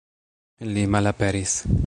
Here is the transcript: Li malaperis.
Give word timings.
Li 0.69 0.87
malaperis. 0.95 1.57